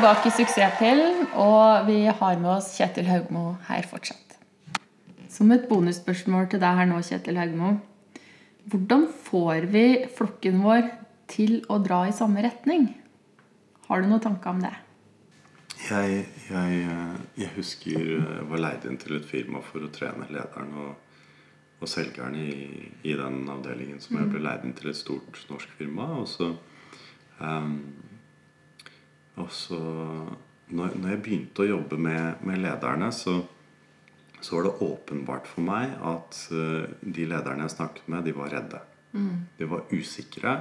[0.00, 4.38] tilbake i Suksesspillen, og vi har med oss Kjetil Haugmo her fortsatt.
[5.28, 7.74] Som et bonusspørsmål til deg her nå, Kjetil Haugmo.
[8.72, 9.84] Hvordan får vi
[10.16, 10.88] flokken vår
[11.28, 12.88] til å dra i samme retning?
[13.90, 14.72] Har du noen tanker om det?
[15.90, 16.82] Jeg, jeg,
[17.42, 20.94] jeg husker jeg var leid inn til et firma for å trene lederen og,
[21.76, 22.54] og selgeren i,
[23.04, 26.08] i den avdelingen som jeg ble leid inn til et stort norsk firma.
[26.22, 26.54] Og så
[27.36, 27.82] um,
[29.40, 29.80] og så
[30.70, 33.40] når, når, jeg begynte å jobbe med, med lederne, så,
[34.38, 38.52] så, var det åpenbart for meg at uh, de lederne jeg snakket med, de var
[38.54, 38.82] redde.
[39.12, 39.32] Mm.
[39.58, 40.54] De var usikre.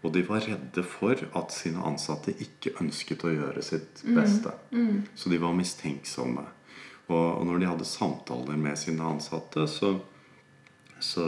[0.00, 4.14] Og de var redde for at sine ansatte ikke ønsket å gjøre sitt mm.
[4.16, 4.54] beste.
[4.72, 4.86] Mm.
[4.86, 5.02] Mm.
[5.12, 6.46] Så de var mistenksomme.
[7.10, 9.98] Og, og, når de hadde samtaler med sine ansatte, så,
[11.00, 11.26] så,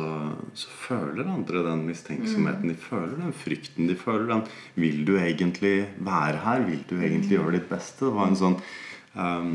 [0.55, 2.73] så, føler andre den mistenksomheten.
[2.73, 3.89] De føler den frykten.
[3.89, 4.43] De føler den
[4.75, 6.67] Vil du egentlig være her?
[6.69, 8.07] Vil du egentlig gjøre ditt beste?
[8.07, 8.59] Det var en sånn
[9.15, 9.55] um,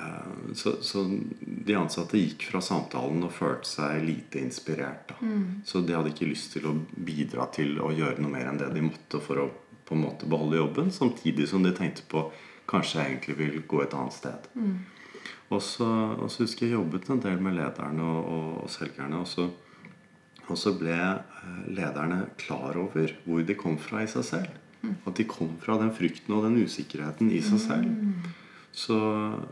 [0.00, 1.04] uh, så, så,
[1.38, 5.14] de ansatte gikk fra samtalen og følte seg lite inspirert.
[5.22, 5.62] Mm.
[5.66, 8.72] Så de hadde ikke lyst til å bidra til å gjøre noe mer enn det
[8.74, 9.48] de måtte for å
[9.88, 12.26] på en måte beholde jobben, samtidig som de tenkte på
[12.68, 14.48] kanskje jeg egentlig vil gå et annet sted.
[14.52, 14.74] Mm.
[15.48, 19.22] Og så, og så, husker jeg jobbet en del med lederne og, og, og selgerne.
[19.22, 19.48] Og så,
[20.48, 24.58] og så, ble eh, lederne klar over hvor de kom fra i seg selv.
[25.08, 27.88] At de kom fra den frykten og den usikkerheten i seg selv.
[28.78, 28.94] Så,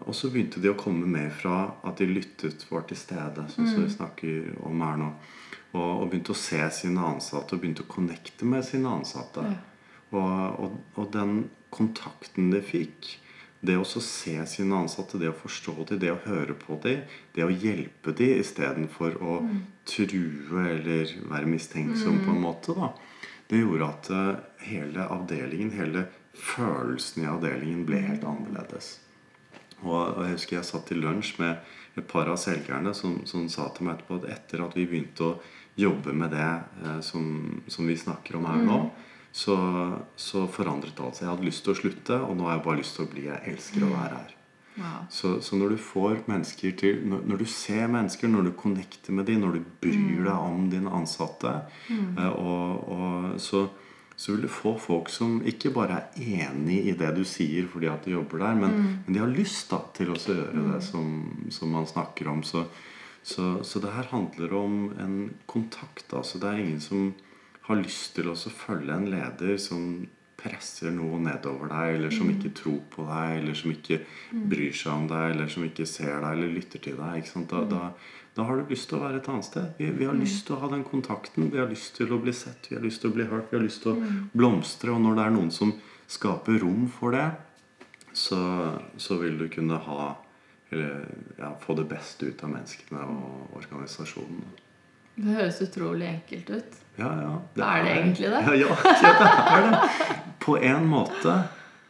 [0.06, 3.66] og så begynte de å komme med fra at de lyttet, var til stede, sånn
[3.66, 5.08] som vi snakker om her nå.
[5.72, 9.42] Og, og, begynte å se sine ansatte og begynte å connecte med sine ansatte.
[10.14, 13.16] Og, og, den kontakten de fikk
[13.66, 17.44] det å se sine ansatte, det å forstå dem, det å høre på dem, det
[17.44, 19.56] å hjelpe dem istedenfor å mm.
[19.88, 22.22] true eller være mistenksom mm.
[22.26, 22.92] på en måte, da,
[23.50, 28.30] det gjorde at uh, hele avdelingen, hele følelsen i avdelingen, ble helt mm.
[28.32, 28.96] annerledes.
[29.82, 33.44] Og, og Jeg husker jeg satt til lunsj med et par av selgerne som, som,
[33.52, 35.36] sa til meg etterpå at etter at vi begynte å
[35.76, 37.26] jobbe med det eh, som,
[37.68, 39.05] som, vi snakker om her nå, mm
[39.36, 39.56] så,
[40.16, 41.26] så, forandret alt seg.
[41.26, 43.26] Jeg hadde lyst til å slutte, og nå har jeg bare lyst til å bli.
[43.28, 44.30] Jeg elsker å være her.
[44.76, 44.94] Wow.
[45.12, 49.16] Så, så, når du får mennesker til når, når, du ser mennesker, når du connecter
[49.16, 51.52] med dem, når du bryr deg om dine ansatte,
[51.88, 52.08] mm.
[52.16, 53.62] Eh, og, og, så,
[54.14, 57.92] så, vil du få folk som ikke bare er enig i det du sier fordi
[57.92, 58.90] at de jobber der, men, mm.
[59.04, 60.72] men de har lyst da, til å gjøre mm.
[60.72, 61.12] det som,
[61.60, 62.44] som, man snakker om.
[62.44, 62.64] Så,
[63.20, 66.08] så, det her handler om en kontakt.
[66.12, 67.10] Altså, det er ingen som
[67.66, 70.06] har lyst til å følge en leder som
[70.36, 72.34] presser noe nedover deg, eller som mm.
[72.36, 74.44] ikke tror på deg, eller som ikke mm.
[74.52, 77.30] bryr seg om deg, eller som ikke ser deg eller lytter til deg.
[77.32, 77.70] Da, mm.
[77.72, 77.80] da,
[78.36, 79.72] da, har du lyst til å være et annet sted.
[79.80, 81.48] Vi, vi, har lyst til å ha den kontakten.
[81.54, 83.58] Vi har lyst til å bli sett, vi har lyst til å bli hørt, vi
[83.58, 84.92] har lyst til å blomstre.
[84.94, 85.74] Og når det er noen som
[86.06, 87.26] skaper rom for det,
[88.16, 88.38] så,
[89.00, 90.12] så vil du kunne ha
[90.70, 91.02] eller,
[91.38, 94.46] ja, få det beste ut av menneskene og organisasjonen.
[95.16, 96.76] Det høres utrolig enkelt ut.
[96.96, 97.32] Ja, ja.
[97.54, 98.42] Det er, det egentlig det?
[98.46, 100.20] Ja, ja, ja, det er det.
[100.44, 101.36] På en måte.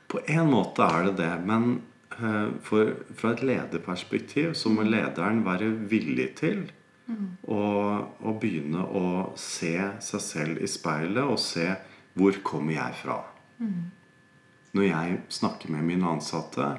[0.08, 1.32] På en måte er det det.
[1.46, 1.68] Men
[2.20, 6.64] uh, for, fra et lederperspektiv så må lederen være villig til
[7.10, 7.26] mm.
[7.50, 7.62] å,
[8.22, 9.06] å, begynne å
[9.40, 9.74] se
[10.06, 11.68] seg selv i speilet og se
[12.16, 13.20] hvor kommer jeg fra.
[13.58, 13.90] Mm.
[14.76, 16.76] Når jeg snakker med mine ansatte,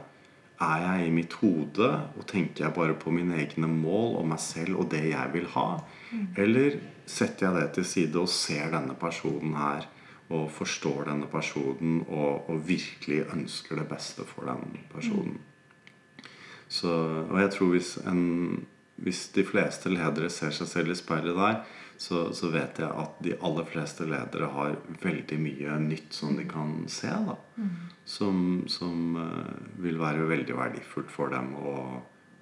[0.63, 4.41] er jeg i mitt hode og tenker jeg bare på mine egne mål og meg
[4.41, 5.67] selv og det jeg vil ha?
[6.11, 6.23] Mm.
[6.43, 9.85] Eller setter jeg det til side og ser denne personen her
[10.33, 15.37] og forstår denne personen og, og virkelig ønsker det beste for den personen?
[15.37, 16.25] Mm.
[16.67, 16.91] Så,
[17.29, 18.65] og jeg tror hvis, en,
[18.99, 21.61] hvis de fleste ledere ser seg selv i speilet der,
[21.97, 26.45] så, så, vet jeg at de aller fleste ledere har veldig mye nytt som de
[26.49, 27.09] kan se.
[27.09, 27.75] da mm.
[28.07, 28.39] Som,
[28.71, 31.73] som uh, vil være veldig verdifullt for dem å,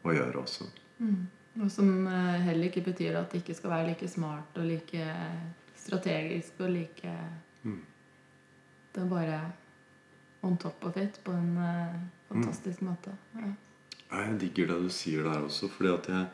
[0.06, 0.68] å gjøre også.
[1.00, 1.24] Mm.
[1.64, 5.08] Og som uh, heller ikke betyr at det ikke skal være like smart og like
[5.86, 7.14] strategisk og like
[7.64, 7.84] mm.
[8.96, 9.40] Det er bare
[10.46, 11.96] on top of it på en uh,
[12.30, 13.16] fantastisk måte.
[13.36, 13.54] Ja.
[14.12, 16.26] Jeg digger det du sier der også, fordi at jeg,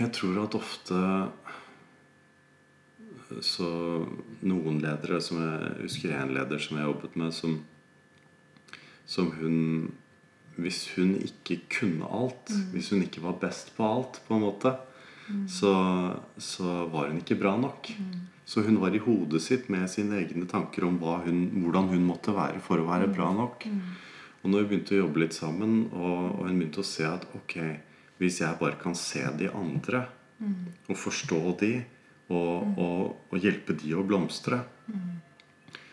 [0.00, 1.00] jeg tror at ofte
[3.44, 3.68] så
[4.42, 7.60] noen ledere som Jeg husker en leder som jeg jobbet med, som,
[9.06, 9.58] som hun
[10.60, 12.64] Hvis hun ikke kunne alt, mm.
[12.74, 14.74] hvis hun ikke var best på alt, på en måte,
[15.30, 15.46] mm.
[15.48, 15.72] så,
[16.36, 17.88] så, var hun ikke bra nok.
[17.96, 18.26] Mm.
[18.44, 22.34] Så hun var i hodet sitt med sine egne tanker om hun, hvordan hun måtte
[22.36, 23.14] være for å være mm.
[23.14, 23.64] bra nok.
[23.70, 23.94] Mm.
[24.42, 27.24] Og når vi begynte å jobbe litt sammen, og, og, hun begynte å se at
[27.38, 27.56] ok,
[28.20, 30.04] hvis jeg bare kan se de andre,
[30.42, 30.60] mm.
[30.90, 31.72] og forstå de,
[32.30, 34.62] og, og, og hjelpe de å blomstre,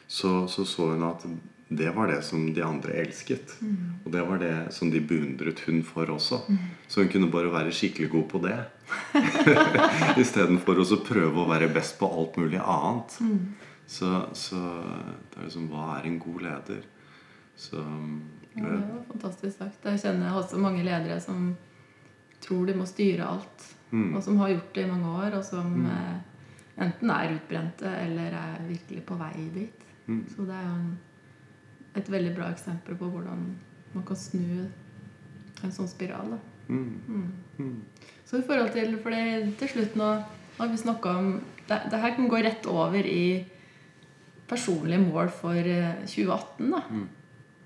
[0.07, 1.25] så, så, så hun at
[1.67, 3.57] det var det som de andre elsket.
[4.05, 6.39] Og det var det som de beundret hun for også.
[6.87, 8.57] Så hun kunne bare være skikkelig god på det.
[10.23, 13.17] Istedenfor å prøve å være best på alt mulig annet.
[13.87, 14.61] Så, så
[15.31, 16.85] det er liksom Hva er en god leder?
[17.57, 17.83] Så
[18.57, 19.83] Ja, det var fantastisk sagt.
[19.85, 21.51] Jeg kjenner også mange ledere som
[22.41, 23.67] tror de må styre alt.
[23.91, 24.15] Mm.
[24.15, 26.15] Og som har gjort det i mange år, og som eh,
[26.83, 29.85] enten er utbrente eller er virkelig på vei dit.
[30.07, 30.23] Mm.
[30.33, 30.89] Så det er jo en,
[31.99, 33.45] et veldig bra eksempel på hvordan
[33.93, 34.67] man kan snu
[35.63, 36.35] en sånn spiral.
[36.35, 36.39] Da.
[36.67, 37.75] mm, mm.
[38.27, 39.15] Så i forhold til For
[39.59, 40.09] til slutt nå
[40.57, 41.29] har vi snakka om
[41.67, 43.45] det, det her kan gå rett over i
[44.47, 46.71] personlige mål for eh, 2018.
[46.71, 46.83] da.
[46.89, 47.07] Mm.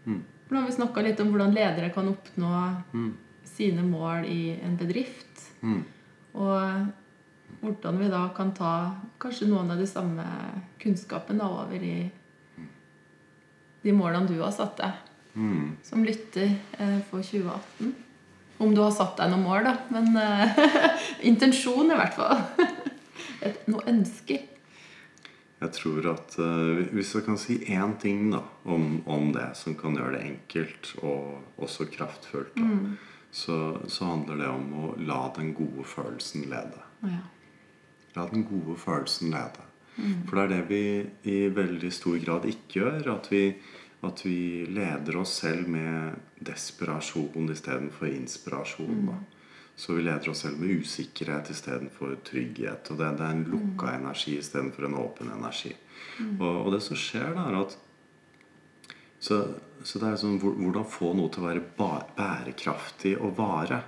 [0.05, 0.21] Mm.
[0.45, 2.53] For Nå har vi snakka litt om hvordan ledere kan oppnå
[2.93, 3.11] Mm.
[3.51, 5.45] Sine mål i en bedrift.
[5.61, 5.83] Mm.
[6.33, 8.73] Og hvordan vi da kan ta
[9.21, 10.25] kanskje noen av de samme
[10.81, 11.95] kunnskapene over i
[13.81, 15.77] de målene du har satt deg, Mm.
[15.83, 17.93] som lytter eh, for 2018.
[18.57, 19.77] Om du har satt deg noen mål, da.
[19.87, 20.57] Men eh,
[21.31, 22.41] intensjon, i hvert fall.
[23.47, 24.43] Et, noe ønsker.
[25.61, 29.75] Jeg tror at uh, Hvis jeg kan si én ting da, om, om det som
[29.77, 32.67] kan gjøre det enkelt og også kraftfullt, da,
[33.31, 33.57] så,
[33.87, 36.81] så handler det om å la den gode følelsen lede.
[37.07, 37.21] Ja.
[38.17, 39.67] La den gode følelsen lede.
[40.27, 40.83] For det er det vi
[41.31, 43.11] i veldig stor grad ikke gjør.
[43.15, 43.43] At vi,
[44.07, 49.05] at vi leder oss selv med desperasjon istedenfor inspirasjon.
[49.11, 49.19] Da.
[49.75, 52.91] Så vi leder oss selv med usikkerhet istedenfor trygghet.
[52.91, 55.73] Og det, det er en lukka energi istedenfor en åpen energi.
[56.39, 57.79] Og, og det som skjer, da, er at
[59.21, 59.37] så,
[59.85, 61.61] så det er sånn Hvordan få noe til å være
[62.51, 63.81] bærekraftig å vare.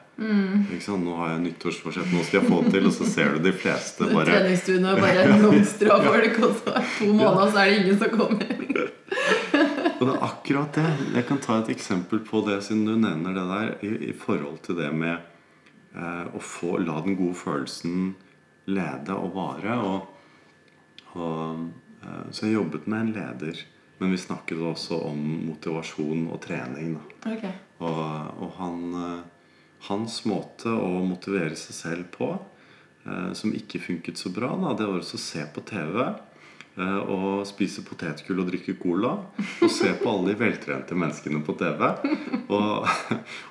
[0.80, 1.04] Sant?
[1.04, 4.07] Nå har jeg nyttårsforsett, nå skal jeg få til, og så ser du de fleste
[4.12, 8.18] bare Treningsstuene bare blomstrer av folk, og så to måneder, så er det ingen som
[8.18, 8.89] kommer.
[10.04, 10.89] Og det er akkurat det.
[11.13, 14.57] Jeg kan ta et eksempel på det, siden du nevner det der, i, i forhold
[14.65, 15.13] til det med
[15.95, 18.10] eh, å få la den gode følelsen
[18.68, 19.77] lede og vare.
[19.80, 21.62] Og, og,
[22.04, 23.63] eh, så jeg jobbet med en leder,
[24.04, 26.98] men vi snakket også om motivasjon og trening.
[26.98, 27.32] Da.
[27.32, 27.46] Ok.
[27.88, 28.02] Og,
[28.44, 29.46] og han, eh,
[29.88, 32.28] hans måte å motivere seg selv på,
[33.08, 36.04] eh, som ikke funket så bra, da, det var å se på TV
[36.81, 39.12] og spise potetgull og drikke cola.
[39.62, 41.84] Og se på alle de veltrente menneskene på TV.
[42.48, 42.88] Og,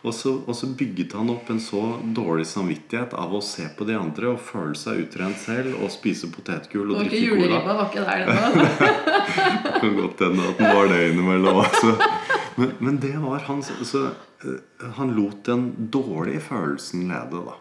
[0.03, 3.87] og, så, og så bygget han opp en så dårlig samvittighet av å se på
[3.89, 7.47] de andre og føle seg utrent selv og spise potetgull og var ikke drikke cola.
[7.47, 8.43] juleribba, var ikke der ennå.
[9.63, 11.95] Det kan godt hende at den var det innimellom også.
[12.63, 14.05] Men, men det var hans så,
[14.45, 17.43] eh, Han lot den dårlige følelsen lede.
[17.49, 17.57] da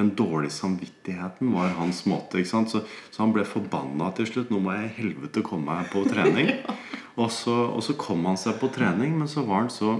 [0.00, 2.44] Den dårlige samvittigheten var hans måte.
[2.44, 4.50] Så, så han ble forbanna til slutt.
[4.50, 6.54] 'Nå må jeg i helvete komme meg på trening'.
[7.20, 9.94] Og så, og så kom han seg på trening, men så var han så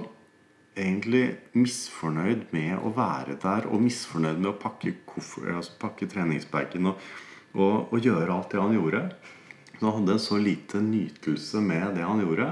[0.76, 6.90] egentlig misfornøyd med å være der og misfornøyd med å pakke, koffer, altså pakke treningsbagen
[6.90, 7.06] og,
[7.56, 9.00] og, og gjøre alt det han gjorde.
[9.78, 12.50] Så han hadde en så lite nytelse med det han gjorde.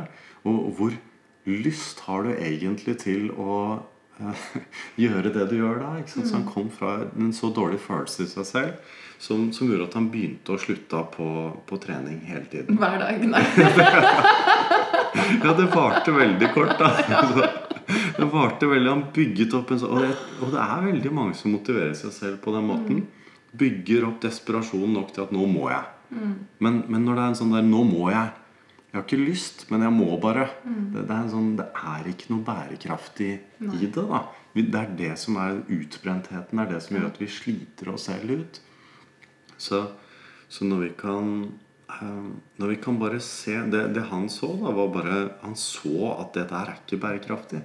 [0.48, 0.96] Og hvor
[1.46, 3.56] lyst har du egentlig til å
[4.20, 4.44] eh,
[5.04, 5.94] gjøre det du gjør da?
[6.08, 8.94] Så han kom fra en så dårlig følelse i seg selv
[9.24, 11.26] som, som gjorde at han begynte å slutte på,
[11.68, 12.76] på trening hele tiden.
[12.80, 13.22] Hver dag.
[13.30, 13.44] Nei.
[15.44, 16.88] Ja, det varte veldig kort, da.
[17.30, 17.44] Så,
[18.16, 21.36] det varte veldig, Han bygget opp en sånn og, det- og det er veldig mange
[21.38, 23.02] som motiverer seg selv på den måten.
[23.54, 25.86] Bygger opp desperasjon nok til at 'nå må jeg'.
[26.58, 28.32] Men, men når det er en sånn der 'nå må jeg'
[28.94, 30.44] Jeg har ikke lyst, men jeg må bare.
[30.62, 33.90] Det, det, er sånn, det er ikke noe bærekraftig i det.
[33.98, 34.20] da
[34.54, 36.60] Det er det som er utbrentheten.
[36.60, 38.60] Det er det som gjør at vi sliter oss selv ut.
[39.58, 39.80] Så,
[40.46, 41.34] så når vi kan
[41.90, 42.22] eh,
[42.62, 46.34] Når vi kan bare se Det, det han så, da, var bare Han så at
[46.34, 47.64] det der er ikke bærekraftig.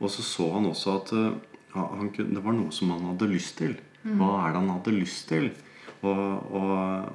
[0.00, 1.30] Og så så han også at eh,
[1.78, 3.78] han, det var noe som han hadde lyst til.
[4.02, 5.50] Hva er det han hadde lyst til?
[6.02, 6.70] Og, og,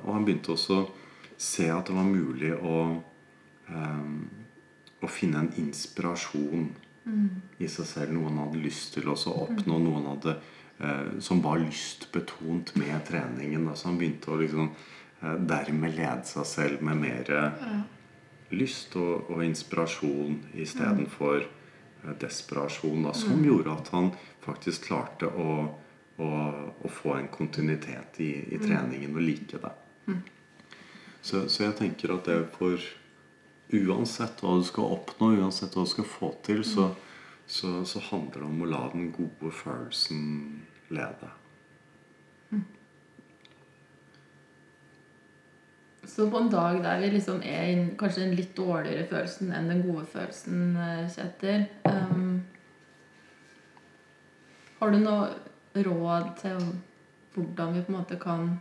[0.07, 0.91] og han begynte også å
[1.35, 3.01] se at det var mulig å
[3.71, 4.05] eh,
[5.01, 6.69] å finne en inspirasjon
[7.57, 8.13] i seg selv.
[8.13, 9.79] Noe han hadde lyst til å oppnå.
[9.81, 10.35] Noe han hadde
[10.81, 13.67] uh, som var lystbetont med treningen.
[13.69, 17.33] Altså han begynte å liksom uh, dermed lede seg selv med mer
[18.51, 23.07] lyst og, og inspirasjon istedenfor uh, desperasjon.
[23.07, 24.11] Da, som gjorde at han
[24.45, 25.57] faktisk klarte å,
[26.21, 26.29] å,
[26.81, 29.75] å få en kontinuitet i, i treningen og like det.
[31.21, 32.81] Så, så jeg tenker at det for
[33.71, 36.89] Uansett hva du skal oppnå, uansett hva du skal få til, så,
[37.47, 40.25] så, så handler det om å la den gode følelsen
[40.91, 41.29] lede.
[46.11, 49.53] Så på en dag der vi liksom er i en- kanskje den litt dårligere følelsen
[49.55, 52.41] enn den gode følelsen, eh, Kjetil um,
[54.79, 55.29] Har du noe
[55.77, 56.57] råd til
[57.35, 58.59] hvordan vi på en måte kan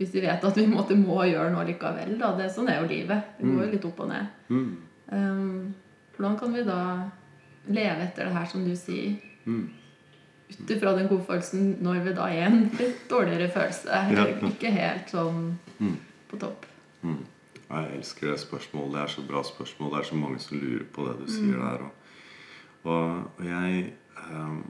[0.00, 2.30] Hvis vi vet at vi måtte, må gjøre noe likevel, da.
[2.38, 3.34] Det, sånn er jo livet.
[3.36, 4.30] Det går jo litt opp og ned.
[4.48, 4.70] Mm.
[5.12, 5.74] Um,
[6.16, 6.78] hvordan kan vi da
[7.68, 9.18] leve etter det her, som du sier?
[9.44, 9.66] Mm.
[10.50, 14.00] Ut ifra den godfølelsen når vi da er en litt dårligere følelse.
[14.16, 14.24] Ja.
[14.48, 15.98] Ikke helt sånn Mm.
[16.30, 16.64] på topp.
[17.02, 17.20] Mm.
[17.70, 18.94] Jeg elsker det spørsmålet.
[18.96, 19.92] Det er så bra spørsmål.
[19.92, 21.84] Det er så mange som lurer på det du sier der.
[21.84, 23.92] Og, og, jeg
[24.32, 24.64] um,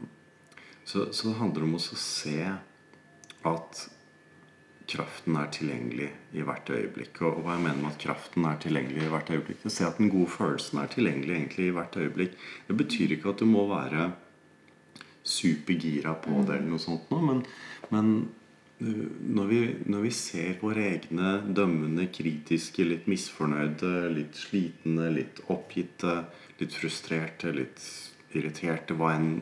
[0.84, 2.37] så, så det handler om å se
[3.46, 3.87] at
[4.90, 7.20] kraften er tilgjengelig i hvert øyeblikk.
[7.23, 9.87] Og, og hva jeg mener med at kraften er tilgjengelig i hvert øyeblikk Å se
[9.87, 12.35] at den gode følelsen er tilgjengelig egentlig i hvert øyeblikk.
[12.68, 14.11] Det betyr ikke at du må være
[15.30, 17.42] supergira på det, eller noe sånt noe, men,
[17.92, 18.12] men
[18.80, 19.61] uh, når vi,
[19.92, 26.23] når vi ser våre egne dømmende, kritiske, litt misfornøyde, litt slitne, litt oppgitte,
[26.62, 27.85] litt frustrerte, litt
[28.32, 29.35] irriterte, hva enn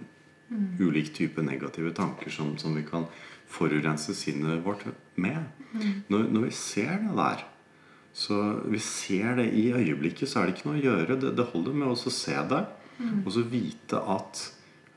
[0.80, 3.06] ulik type negative tanker som, som vi kan
[3.48, 4.84] forurense sinnet vårt
[5.16, 5.46] med.
[6.08, 7.44] Når, når vi ser det der,
[8.18, 11.18] så vi ser det i øyeblikket, så er det ikke noe å gjøre.
[11.22, 12.62] Det, det holder med å se det,
[13.24, 14.40] og så vite at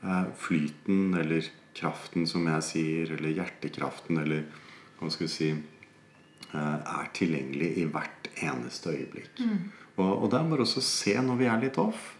[0.02, 4.48] eh, flyten eller kraften, som jeg sier, eller hjertekraften, eller
[4.98, 9.38] hva skal vi si eh, er tilgjengelig i hvert eneste øyeblikk.
[10.00, 12.10] Og, og det er bare å se når vi er litt off.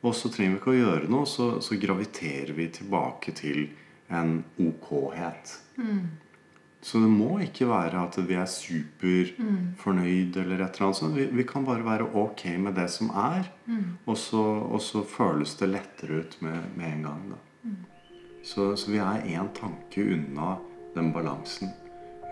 [0.00, 3.66] Og så trenger vi ikke å gjøre noe, så, så graviterer vi tilbake til
[4.10, 5.56] en ok-het.
[6.82, 11.16] Så det må ikke være at vi er superfornøyd eller et eller annet sånt.
[11.16, 13.50] Vi, vi kan bare være ok med det som er,
[14.06, 17.22] og, så, og så føles det lettere ut med, med en gang.
[17.34, 17.38] Da.
[18.42, 20.54] Så, så vi er én tanke unna
[20.94, 21.68] den balansen,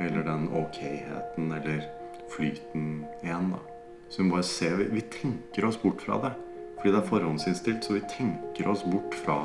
[0.00, 1.84] eller den ok-heten, eller
[2.32, 3.50] flyten igjen.
[3.52, 3.60] da.
[4.08, 6.32] Så vi bare ser vi, vi tenker oss bort fra det.
[6.78, 9.40] Fordi det er forhåndsinnstilt, så vi tenker oss bort fra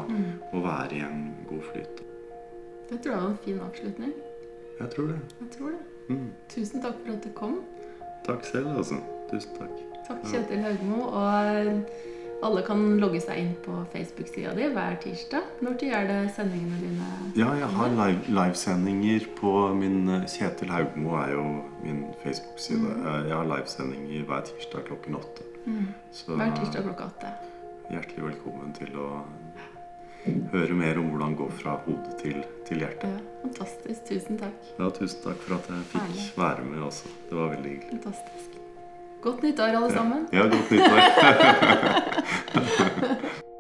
[0.53, 2.02] å være i en god flyt.
[2.93, 4.13] Det tror det var en fin avslutning.
[4.79, 5.19] Jeg tror det.
[5.41, 5.81] Jeg tror det.
[6.13, 6.27] Mm.
[6.51, 7.55] Tusen takk for at du kom.
[8.27, 9.00] Takk selv, altså.
[9.31, 9.79] Tusen takk.
[10.07, 11.00] Takk, Kjetil Haugmo.
[11.09, 15.45] Og alle kan logge seg inn på Facebook-sida di hver tirsdag.
[15.63, 17.07] Når tid er det sendingene dine?
[17.39, 21.45] Ja, jeg har live- livesendinger på min eh, Kjetil Haugmo er jo
[21.83, 22.83] min Facebook-side.
[22.83, 23.07] Mm.
[23.29, 25.50] Jeg har livesendinger hver tirsdag klokken åtte.
[26.12, 27.33] Så Hver tirsdag klokka åtte.
[27.89, 29.07] hjertelig velkommen til å
[30.53, 32.37] høre mer om hvordan gå fra hodet til,
[32.67, 33.09] til hjertet.
[33.09, 33.99] Ja, fantastisk.
[34.09, 34.57] Tusen takk.
[34.79, 36.27] Ja, tusen takk for at jeg fikk Herlig.
[36.37, 37.05] være med også.
[37.29, 37.89] Det var veldig hyggelig.
[38.03, 38.49] Fantastisk.
[39.23, 40.27] Godt nyttår, alle sammen.
[40.33, 40.99] Ja, godt nyttår.